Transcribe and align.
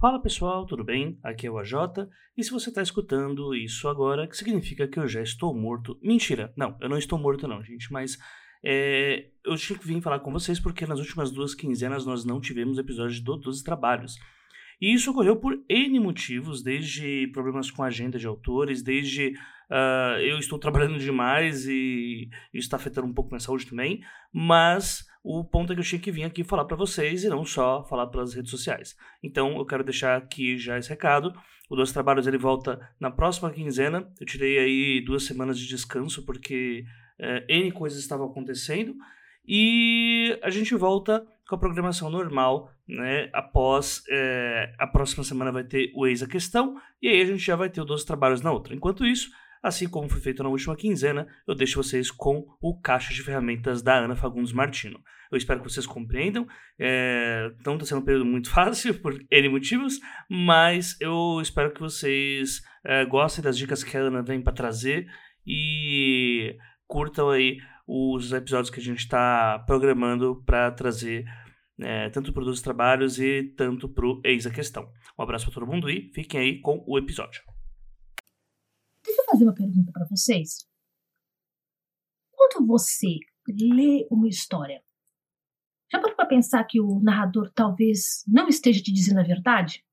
Fala 0.00 0.18
pessoal, 0.18 0.64
tudo 0.64 0.82
bem? 0.82 1.18
Aqui 1.22 1.46
é 1.46 1.50
o 1.50 1.58
AJ, 1.58 1.74
e 2.34 2.42
se 2.42 2.50
você 2.50 2.70
está 2.70 2.80
escutando 2.80 3.54
isso 3.54 3.86
agora, 3.86 4.26
que 4.26 4.34
significa 4.34 4.88
que 4.88 4.98
eu 4.98 5.06
já 5.06 5.20
estou 5.20 5.54
morto. 5.54 5.98
Mentira, 6.02 6.54
não, 6.56 6.74
eu 6.80 6.88
não 6.88 6.96
estou 6.96 7.18
morto 7.18 7.46
não, 7.46 7.62
gente, 7.62 7.92
mas 7.92 8.16
é, 8.64 9.26
eu 9.44 9.54
tinha 9.58 9.78
que 9.78 9.86
vir 9.86 10.00
falar 10.00 10.20
com 10.20 10.32
vocês 10.32 10.58
porque 10.58 10.86
nas 10.86 11.00
últimas 11.00 11.30
duas 11.30 11.54
quinzenas 11.54 12.06
nós 12.06 12.24
não 12.24 12.40
tivemos 12.40 12.78
episódios 12.78 13.20
do 13.20 13.36
12 13.36 13.62
Trabalhos. 13.62 14.14
E 14.80 14.94
isso 14.94 15.10
ocorreu 15.10 15.36
por 15.36 15.62
N 15.68 16.00
motivos, 16.00 16.62
desde 16.62 17.26
problemas 17.34 17.70
com 17.70 17.82
agenda 17.82 18.18
de 18.18 18.26
autores, 18.26 18.82
desde 18.82 19.34
uh, 19.70 20.20
eu 20.20 20.38
estou 20.38 20.58
trabalhando 20.58 20.98
demais 20.98 21.66
e 21.66 22.28
isso 22.52 22.66
está 22.66 22.76
afetando 22.76 23.06
um 23.06 23.12
pouco 23.12 23.30
minha 23.30 23.40
saúde 23.40 23.66
também, 23.66 24.02
mas 24.32 25.06
o 25.22 25.44
ponto 25.44 25.72
é 25.72 25.76
que 25.76 25.80
eu 25.80 25.84
tinha 25.84 26.00
que 26.00 26.10
vir 26.10 26.24
aqui 26.24 26.42
falar 26.42 26.64
para 26.64 26.76
vocês 26.76 27.24
e 27.24 27.28
não 27.28 27.44
só 27.44 27.84
falar 27.84 28.06
pelas 28.08 28.34
redes 28.34 28.50
sociais. 28.50 28.96
Então 29.22 29.56
eu 29.58 29.66
quero 29.66 29.84
deixar 29.84 30.16
aqui 30.16 30.58
já 30.58 30.78
esse 30.78 30.88
recado. 30.88 31.32
O 31.68 31.76
Dois 31.76 31.92
Trabalhos 31.92 32.26
ele 32.26 32.38
volta 32.38 32.80
na 32.98 33.10
próxima 33.10 33.50
quinzena. 33.50 34.10
Eu 34.18 34.26
tirei 34.26 34.58
aí 34.58 35.00
duas 35.04 35.24
semanas 35.24 35.58
de 35.58 35.68
descanso 35.68 36.24
porque 36.24 36.84
uh, 37.18 37.44
N 37.48 37.70
coisas 37.70 37.98
estavam 38.00 38.26
acontecendo. 38.26 38.94
E 39.46 40.38
a 40.42 40.50
gente 40.50 40.74
volta 40.74 41.26
com 41.48 41.56
a 41.56 41.58
programação 41.58 42.08
normal, 42.08 42.70
né? 42.86 43.28
Após 43.32 44.04
é, 44.08 44.72
a 44.78 44.86
próxima 44.86 45.24
semana 45.24 45.50
vai 45.50 45.64
ter 45.64 45.90
o 45.96 46.06
Eis 46.06 46.22
a 46.22 46.28
Questão, 46.28 46.76
e 47.02 47.08
aí 47.08 47.20
a 47.20 47.24
gente 47.24 47.44
já 47.44 47.56
vai 47.56 47.68
ter 47.68 47.80
os 47.80 47.86
dois 47.86 48.04
trabalhos 48.04 48.40
na 48.40 48.52
outra. 48.52 48.72
Enquanto 48.72 49.04
isso, 49.04 49.28
assim 49.62 49.88
como 49.88 50.08
foi 50.08 50.20
feito 50.20 50.42
na 50.42 50.48
última 50.48 50.76
quinzena, 50.76 51.26
eu 51.46 51.54
deixo 51.54 51.82
vocês 51.82 52.10
com 52.10 52.46
o 52.60 52.80
caixa 52.80 53.12
de 53.12 53.22
ferramentas 53.22 53.82
da 53.82 53.98
Ana 53.98 54.16
Fagundes 54.16 54.52
Martino. 54.52 55.00
Eu 55.30 55.38
espero 55.38 55.60
que 55.60 55.70
vocês 55.70 55.86
compreendam. 55.86 56.46
É, 56.78 57.50
não 57.64 57.74
está 57.74 57.86
sendo 57.86 58.00
um 58.00 58.04
período 58.04 58.24
muito 58.24 58.50
fácil, 58.50 59.00
por 59.00 59.18
N 59.30 59.48
motivos, 59.48 60.00
mas 60.28 60.96
eu 61.00 61.38
espero 61.40 61.72
que 61.72 61.80
vocês 61.80 62.62
é, 62.84 63.04
gostem 63.04 63.44
das 63.44 63.56
dicas 63.56 63.84
que 63.84 63.96
a 63.96 64.00
Ana 64.00 64.22
vem 64.22 64.42
para 64.42 64.52
trazer 64.52 65.06
e 65.46 66.56
curtam 66.86 67.30
aí 67.30 67.58
os 67.86 68.32
episódios 68.32 68.70
que 68.70 68.80
a 68.80 68.82
gente 68.82 69.00
está 69.00 69.62
programando 69.66 70.42
para 70.44 70.70
trazer 70.70 71.24
é, 71.80 72.10
tanto 72.10 72.32
para 72.32 72.44
os 72.44 72.60
trabalhos 72.60 73.18
e 73.18 73.54
tanto 73.56 73.88
para 73.88 74.06
o 74.06 74.20
Eis 74.24 74.46
a 74.46 74.50
Questão. 74.50 74.88
Um 75.18 75.22
abraço 75.22 75.46
para 75.46 75.54
todo 75.54 75.66
mundo 75.66 75.88
e 75.88 76.10
fiquem 76.14 76.40
aí 76.40 76.60
com 76.60 76.84
o 76.86 76.98
episódio. 76.98 77.49
Fazer 79.30 79.44
uma 79.44 79.54
pergunta 79.54 79.92
para 79.92 80.06
vocês. 80.06 80.66
Quando 82.32 82.66
você 82.66 83.18
lê 83.48 84.06
uma 84.10 84.28
história, 84.28 84.82
já 85.90 86.00
parou 86.00 86.16
para 86.16 86.26
pensar 86.26 86.64
que 86.64 86.80
o 86.80 87.00
narrador 87.00 87.50
talvez 87.54 88.24
não 88.26 88.48
esteja 88.48 88.82
te 88.82 88.92
dizendo 88.92 89.20
a 89.20 89.24
verdade? 89.24 89.84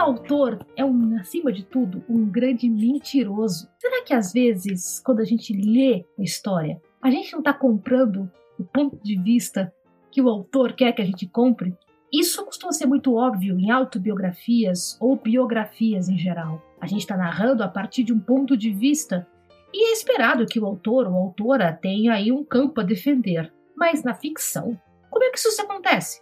autor 0.00 0.66
é, 0.76 0.84
um, 0.84 1.16
acima 1.18 1.52
de 1.52 1.64
tudo, 1.64 2.02
um 2.08 2.24
grande 2.28 2.68
mentiroso. 2.68 3.70
Será 3.78 4.02
que 4.02 4.12
às 4.12 4.32
vezes, 4.32 4.98
quando 5.00 5.20
a 5.20 5.24
gente 5.24 5.52
lê 5.52 6.04
a 6.18 6.22
história, 6.22 6.80
a 7.02 7.10
gente 7.10 7.32
não 7.32 7.40
está 7.40 7.52
comprando 7.52 8.30
o 8.58 8.64
ponto 8.64 8.96
de 9.02 9.20
vista 9.22 9.72
que 10.10 10.20
o 10.20 10.28
autor 10.28 10.72
quer 10.72 10.92
que 10.92 11.02
a 11.02 11.04
gente 11.04 11.28
compre? 11.28 11.76
Isso 12.12 12.44
costuma 12.44 12.72
ser 12.72 12.86
muito 12.86 13.14
óbvio 13.14 13.58
em 13.58 13.70
autobiografias 13.70 14.96
ou 15.00 15.16
biografias 15.16 16.08
em 16.08 16.18
geral. 16.18 16.62
A 16.80 16.86
gente 16.86 17.00
está 17.00 17.16
narrando 17.16 17.62
a 17.62 17.68
partir 17.68 18.02
de 18.02 18.12
um 18.12 18.18
ponto 18.18 18.56
de 18.56 18.72
vista 18.72 19.26
e 19.72 19.90
é 19.90 19.92
esperado 19.92 20.46
que 20.46 20.58
o 20.58 20.66
autor 20.66 21.06
ou 21.06 21.14
autora 21.14 21.72
tenha 21.72 22.14
aí 22.14 22.32
um 22.32 22.44
campo 22.44 22.80
a 22.80 22.84
defender. 22.84 23.52
Mas 23.76 24.02
na 24.02 24.14
ficção, 24.14 24.78
como 25.08 25.24
é 25.24 25.30
que 25.30 25.38
isso 25.38 25.62
acontece? 25.62 26.20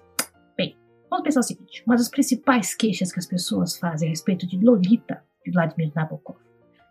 Vamos 1.10 1.24
pensar 1.24 1.40
o 1.40 1.44
seguinte: 1.44 1.82
uma 1.86 1.96
das 1.96 2.08
principais 2.08 2.74
queixas 2.74 3.12
que 3.12 3.18
as 3.18 3.26
pessoas 3.26 3.78
fazem 3.78 4.08
a 4.08 4.10
respeito 4.10 4.46
de 4.46 4.58
Lolita, 4.58 5.22
de 5.44 5.50
Vladimir 5.50 5.92
Nabokov, 5.94 6.38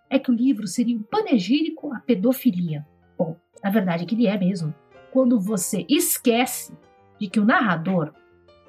é 0.09 0.17
que 0.17 0.31
o 0.31 0.33
livro 0.33 0.67
seria 0.67 0.97
um 0.97 1.03
panegírico 1.03 1.93
à 1.93 1.99
pedofilia. 1.99 2.85
Bom, 3.17 3.35
a 3.63 3.69
verdade 3.69 4.03
é 4.03 4.05
que 4.05 4.15
ele 4.15 4.27
é 4.27 4.37
mesmo. 4.37 4.73
Quando 5.11 5.39
você 5.39 5.85
esquece 5.89 6.77
de 7.19 7.27
que 7.27 7.39
o 7.39 7.45
narrador, 7.45 8.13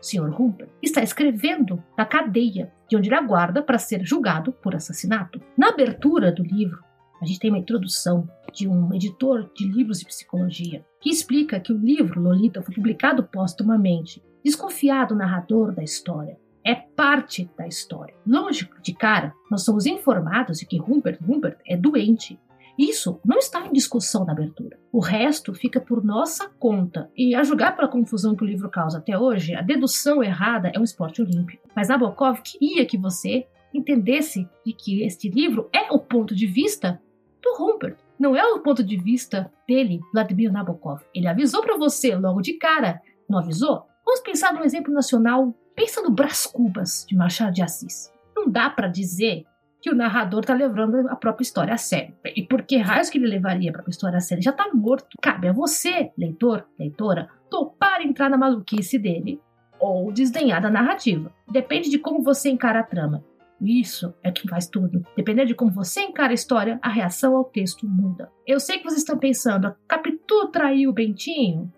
Sr. 0.00 0.40
Humper, 0.40 0.68
está 0.82 1.02
escrevendo 1.02 1.82
na 1.96 2.04
cadeia 2.04 2.72
de 2.88 2.96
onde 2.96 3.08
ele 3.08 3.16
aguarda 3.16 3.62
para 3.62 3.78
ser 3.78 4.04
julgado 4.04 4.52
por 4.52 4.74
assassinato. 4.74 5.40
Na 5.56 5.68
abertura 5.68 6.32
do 6.32 6.42
livro, 6.42 6.82
a 7.20 7.26
gente 7.26 7.40
tem 7.40 7.50
uma 7.50 7.58
introdução 7.58 8.28
de 8.52 8.68
um 8.68 8.94
editor 8.94 9.50
de 9.54 9.66
livros 9.66 10.00
de 10.00 10.06
psicologia 10.06 10.84
que 11.00 11.10
explica 11.10 11.60
que 11.60 11.72
o 11.72 11.78
livro 11.78 12.20
Lolita 12.20 12.62
foi 12.62 12.74
publicado 12.74 13.24
póstumamente 13.24 14.22
Desconfiado 14.44 15.14
o 15.14 15.16
narrador 15.16 15.74
da 15.74 15.82
história. 15.82 16.38
É 16.64 16.74
parte 16.74 17.50
da 17.56 17.66
história. 17.66 18.14
Longe 18.26 18.68
de 18.82 18.94
cara, 18.94 19.34
nós 19.50 19.64
somos 19.64 19.86
informados 19.86 20.58
de 20.58 20.66
que 20.66 20.80
Humbert 20.80 21.18
Humbert 21.26 21.58
é 21.66 21.76
doente. 21.76 22.38
Isso 22.78 23.20
não 23.24 23.38
está 23.38 23.66
em 23.66 23.72
discussão 23.72 24.24
na 24.24 24.32
abertura. 24.32 24.67
O 24.90 25.00
resto 25.00 25.52
fica 25.52 25.80
por 25.80 26.02
nossa 26.02 26.48
conta. 26.58 27.10
E 27.16 27.34
a 27.34 27.42
julgar 27.42 27.76
pela 27.76 27.88
confusão 27.88 28.34
que 28.34 28.42
o 28.42 28.46
livro 28.46 28.70
causa 28.70 28.98
até 28.98 29.18
hoje, 29.18 29.54
a 29.54 29.60
dedução 29.60 30.22
errada 30.22 30.72
é 30.74 30.78
um 30.78 30.84
esporte 30.84 31.20
olímpico. 31.20 31.68
Mas 31.76 31.88
Nabokov 31.88 32.40
queria 32.42 32.86
que 32.86 32.96
você 32.96 33.46
entendesse 33.72 34.48
de 34.64 34.72
que 34.72 35.02
este 35.02 35.28
livro 35.28 35.68
é 35.72 35.92
o 35.92 35.98
ponto 35.98 36.34
de 36.34 36.46
vista 36.46 37.00
do 37.42 37.62
Humbert. 37.62 37.96
Não 38.18 38.34
é 38.34 38.44
o 38.44 38.60
ponto 38.60 38.82
de 38.82 38.96
vista 38.96 39.52
dele, 39.66 40.00
Vladimir 40.12 40.50
Nabokov. 40.50 41.02
Ele 41.14 41.28
avisou 41.28 41.62
para 41.62 41.76
você 41.76 42.16
logo 42.16 42.40
de 42.40 42.54
cara. 42.54 43.00
Não 43.28 43.38
avisou? 43.38 43.84
Vamos 44.04 44.20
pensar 44.20 44.54
num 44.54 44.64
exemplo 44.64 44.92
nacional. 44.92 45.54
Pensa 45.76 46.02
no 46.02 46.10
Brás 46.10 46.46
Cubas, 46.46 47.04
de 47.06 47.14
Machado 47.14 47.52
de 47.52 47.62
Assis. 47.62 48.10
Não 48.34 48.50
dá 48.50 48.70
para 48.70 48.88
dizer 48.88 49.44
que 49.80 49.90
o 49.90 49.94
narrador 49.94 50.40
está 50.40 50.54
levando 50.54 51.08
a 51.08 51.16
própria 51.16 51.44
história 51.44 51.74
a 51.74 51.78
sério. 51.78 52.14
E 52.36 52.42
por 52.42 52.62
que 52.62 52.76
raios 52.76 53.08
que 53.08 53.18
ele 53.18 53.26
levaria 53.26 53.70
a 53.70 53.72
própria 53.72 53.92
história 53.92 54.18
a 54.18 54.20
sério? 54.20 54.42
Já 54.42 54.50
está 54.50 54.68
morto. 54.72 55.16
Cabe 55.22 55.48
a 55.48 55.52
você, 55.52 56.10
leitor, 56.16 56.66
leitora, 56.78 57.28
topar 57.50 58.02
entrar 58.02 58.28
na 58.28 58.36
maluquice 58.36 58.98
dele 58.98 59.40
ou 59.78 60.12
desdenhar 60.12 60.60
da 60.60 60.70
narrativa. 60.70 61.32
Depende 61.48 61.88
de 61.88 61.98
como 61.98 62.22
você 62.22 62.50
encara 62.50 62.80
a 62.80 62.84
trama. 62.84 63.24
Isso 63.60 64.14
é 64.22 64.30
que 64.30 64.48
faz 64.48 64.68
tudo. 64.68 65.04
Dependendo 65.16 65.48
de 65.48 65.54
como 65.54 65.70
você 65.70 66.02
encara 66.02 66.32
a 66.32 66.34
história, 66.34 66.78
a 66.82 66.88
reação 66.88 67.36
ao 67.36 67.44
texto 67.44 67.88
muda. 67.88 68.30
Eu 68.46 68.60
sei 68.60 68.78
que 68.78 68.84
vocês 68.84 69.00
estão 69.00 69.18
pensando, 69.18 69.66
a 69.66 69.76
Capitu 69.86 70.48
traiu 70.48 70.90
o 70.90 70.92
Bentinho? 70.92 71.72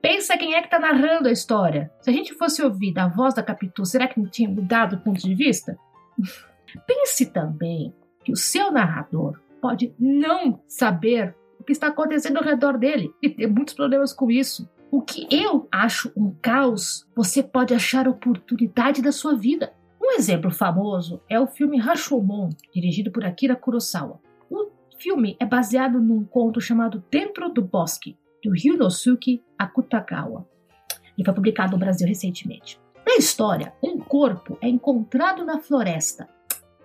Pensa 0.00 0.36
quem 0.36 0.54
é 0.54 0.60
que 0.60 0.66
está 0.66 0.80
narrando 0.80 1.28
a 1.28 1.32
história. 1.32 1.90
Se 2.00 2.10
a 2.10 2.12
gente 2.12 2.34
fosse 2.34 2.62
ouvir 2.62 2.92
da 2.92 3.06
voz 3.06 3.34
da 3.34 3.42
Capitu, 3.42 3.84
será 3.84 4.08
que 4.08 4.18
não 4.18 4.28
tinha 4.28 4.48
mudado 4.48 4.96
o 4.96 5.00
ponto 5.00 5.20
de 5.20 5.34
vista? 5.34 5.76
Pense 6.86 7.26
também 7.26 7.94
que 8.24 8.32
o 8.32 8.36
seu 8.36 8.70
narrador 8.70 9.40
pode 9.60 9.94
não 9.98 10.60
saber 10.66 11.34
o 11.58 11.64
que 11.64 11.72
está 11.72 11.88
acontecendo 11.88 12.38
ao 12.38 12.44
redor 12.44 12.76
dele 12.76 13.12
e 13.22 13.30
ter 13.30 13.46
muitos 13.46 13.74
problemas 13.74 14.12
com 14.12 14.30
isso. 14.30 14.68
O 14.90 15.00
que 15.00 15.26
eu 15.30 15.68
acho 15.72 16.12
um 16.16 16.34
caos, 16.42 17.08
você 17.16 17.42
pode 17.42 17.72
achar 17.72 18.06
oportunidade 18.08 19.00
da 19.00 19.12
sua 19.12 19.34
vida. 19.34 19.72
Um 20.00 20.10
exemplo 20.12 20.50
famoso 20.50 21.22
é 21.30 21.40
o 21.40 21.46
filme 21.46 21.78
Rashomon, 21.78 22.50
dirigido 22.74 23.10
por 23.10 23.24
Akira 23.24 23.56
Kurosawa. 23.56 24.20
O 24.50 24.68
filme 24.98 25.36
é 25.40 25.46
baseado 25.46 26.00
num 26.00 26.24
conto 26.24 26.60
chamado 26.60 27.02
Dentro 27.10 27.48
do 27.48 27.62
Bosque, 27.62 28.18
do 28.42 28.50
Ryunosuke 28.50 29.42
Akutagawa. 29.56 30.46
Ele 31.16 31.24
foi 31.24 31.34
publicado 31.34 31.72
no 31.72 31.78
Brasil 31.78 32.06
recentemente. 32.06 32.80
Na 33.06 33.14
história, 33.16 33.72
um 33.82 33.98
corpo 33.98 34.58
é 34.60 34.68
encontrado 34.68 35.44
na 35.44 35.58
floresta. 35.58 36.28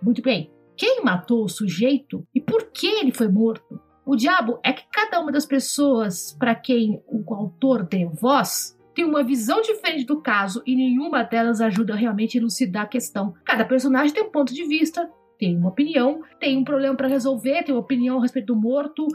Muito 0.01 0.21
bem, 0.21 0.51
quem 0.75 1.03
matou 1.03 1.43
o 1.43 1.49
sujeito 1.49 2.25
e 2.33 2.39
por 2.39 2.71
que 2.71 2.87
ele 2.87 3.11
foi 3.11 3.27
morto? 3.27 3.79
O 4.05 4.15
diabo 4.15 4.59
é 4.63 4.71
que 4.71 4.85
cada 4.91 5.19
uma 5.19 5.31
das 5.31 5.45
pessoas 5.45 6.35
para 6.39 6.55
quem 6.55 7.01
o 7.07 7.33
autor 7.33 7.83
deu 7.83 8.09
voz 8.09 8.77
tem 8.95 9.05
uma 9.05 9.23
visão 9.23 9.61
diferente 9.61 10.05
do 10.05 10.21
caso 10.21 10.63
e 10.65 10.75
nenhuma 10.75 11.23
delas 11.23 11.61
ajuda 11.61 11.93
realmente 11.93 12.37
a 12.37 12.41
elucidar 12.41 12.83
a 12.83 12.87
questão. 12.87 13.33
Cada 13.45 13.63
personagem 13.65 14.13
tem 14.13 14.23
um 14.23 14.31
ponto 14.31 14.53
de 14.53 14.65
vista, 14.65 15.07
tem 15.37 15.55
uma 15.55 15.69
opinião, 15.69 16.21
tem 16.39 16.57
um 16.57 16.63
problema 16.63 16.95
para 16.95 17.07
resolver, 17.07 17.63
tem 17.63 17.75
uma 17.75 17.81
opinião 17.81 18.17
a 18.17 18.21
respeito 18.21 18.47
do 18.47 18.55
morto, 18.55 19.05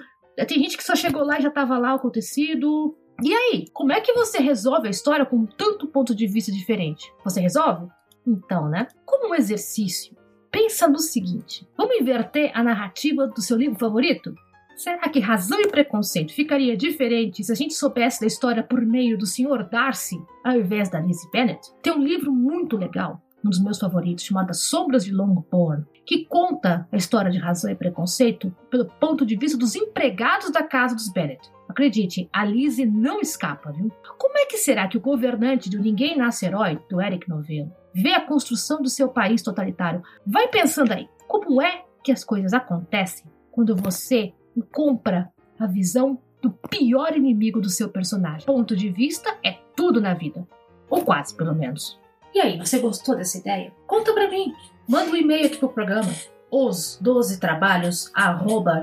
tem 0.46 0.58
gente 0.60 0.76
que 0.76 0.84
só 0.84 0.94
chegou 0.94 1.24
lá 1.24 1.38
e 1.38 1.42
já 1.42 1.48
estava 1.48 1.78
lá 1.78 1.94
o 1.94 1.96
acontecido. 1.96 2.96
E 3.24 3.34
aí, 3.34 3.64
como 3.72 3.92
é 3.92 4.00
que 4.00 4.12
você 4.12 4.38
resolve 4.38 4.86
a 4.86 4.90
história 4.90 5.26
com 5.26 5.46
tanto 5.46 5.88
ponto 5.88 6.14
de 6.14 6.26
vista 6.26 6.52
diferente? 6.52 7.12
Você 7.24 7.40
resolve? 7.40 7.88
Então, 8.26 8.68
né? 8.68 8.86
Como 9.04 9.30
um 9.30 9.34
exercício, 9.34 10.16
pensa 10.52 10.87
no 10.87 10.99
seguinte: 10.99 11.66
vamos 11.76 11.96
inverter 11.96 12.52
a 12.54 12.62
narrativa 12.62 13.26
do 13.26 13.40
seu 13.40 13.56
livro 13.56 13.78
favorito? 13.78 14.34
Será 14.76 15.08
que 15.08 15.20
Razão 15.20 15.60
e 15.60 15.69
Preconceito 15.69 16.32
ficaria 16.32 16.76
diferente 16.76 17.43
se 17.43 17.52
a 17.52 17.54
gente 17.54 17.75
soubesse 17.75 18.20
da 18.20 18.26
história 18.26 18.62
por 18.62 18.81
meio 18.81 19.19
do 19.19 19.26
Sr. 19.26 19.69
Darcy 19.70 20.16
ao 20.44 20.56
invés 20.56 20.90
da 20.90 21.00
Lizzie 21.00 21.31
Bennet? 21.31 21.60
Tem 21.82 21.93
um 21.93 22.02
livro 22.02 22.32
muito 22.32 22.76
legal 22.76 23.20
um 23.44 23.50
dos 23.50 23.60
meus 23.60 23.78
favoritos, 23.78 24.25
chamada 24.25 24.52
Sombras 24.52 25.04
de 25.04 25.12
Longbourn, 25.12 25.84
que 26.06 26.25
conta 26.26 26.87
a 26.90 26.96
história 26.96 27.31
de 27.31 27.38
razão 27.38 27.70
e 27.70 27.75
preconceito 27.75 28.55
pelo 28.70 28.87
ponto 28.87 29.26
de 29.26 29.37
vista 29.37 29.58
dos 29.58 29.75
empregados 29.75 30.50
da 30.50 30.62
casa 30.62 30.94
dos 30.94 31.12
Bennet. 31.12 31.40
Acredite, 31.72 32.28
a 32.30 32.44
Lizzie 32.44 32.84
não 32.84 33.19
escapa, 33.19 33.72
viu? 33.72 33.90
Como 34.19 34.36
é 34.36 34.44
que 34.44 34.58
será 34.58 34.86
que 34.86 34.98
o 34.98 35.00
governante 35.00 35.70
do 35.70 35.78
Ninguém 35.78 36.19
Nasce 36.19 36.44
Herói, 36.44 36.78
do 36.90 37.00
Eric 37.00 37.26
Novello, 37.26 37.72
vê 37.94 38.10
a 38.12 38.20
construção 38.20 38.82
do 38.82 38.90
seu 38.90 39.08
país 39.08 39.42
totalitário? 39.42 40.02
Vai 40.26 40.48
pensando 40.48 40.92
aí, 40.92 41.08
como 41.26 41.62
é 41.62 41.82
que 42.04 42.12
as 42.12 42.22
coisas 42.24 42.52
acontecem 42.52 43.24
quando 43.50 43.74
você 43.74 44.34
compra 44.70 45.32
a 45.58 45.66
visão 45.66 46.19
do 46.42 46.50
pior 46.50 47.16
inimigo 47.16 47.58
do 47.58 47.70
seu 47.70 47.88
personagem? 47.88 48.44
Ponto 48.44 48.76
de 48.76 48.90
vista 48.90 49.34
é 49.42 49.52
tudo 49.74 49.98
na 49.98 50.12
vida. 50.12 50.46
Ou 50.90 51.02
quase, 51.02 51.34
pelo 51.34 51.54
menos. 51.54 51.98
E 52.34 52.38
aí, 52.38 52.58
você 52.58 52.80
gostou 52.80 53.16
dessa 53.16 53.38
ideia? 53.38 53.72
Conta 53.86 54.12
pra 54.12 54.28
mim. 54.28 54.52
Manda 54.86 55.10
um 55.10 55.16
e-mail 55.16 55.46
aqui 55.46 55.56
pro 55.56 55.70
programa 55.70 56.12
os 56.52 56.99
12 57.00 57.40
trabalhos 57.40 58.12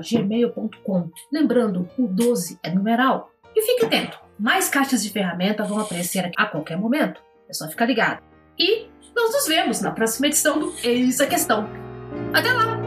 gmail.com. 0.02 1.08
Lembrando, 1.32 1.88
o 1.96 2.08
12 2.08 2.58
é 2.64 2.74
numeral. 2.74 3.30
E 3.54 3.62
fique 3.62 3.86
atento, 3.86 4.18
mais 4.36 4.68
caixas 4.68 5.02
de 5.04 5.10
ferramenta 5.10 5.62
vão 5.62 5.78
aparecer 5.78 6.32
a 6.36 6.46
qualquer 6.46 6.76
momento. 6.76 7.22
É 7.48 7.52
só 7.52 7.68
ficar 7.68 7.86
ligado. 7.86 8.20
E 8.58 8.88
nós 9.14 9.32
nos 9.32 9.46
vemos 9.46 9.80
na 9.80 9.92
próxima 9.92 10.26
edição 10.26 10.58
do 10.58 10.74
Eis 10.82 11.20
a 11.20 11.26
Questão. 11.26 11.68
Até 12.34 12.52
lá! 12.52 12.79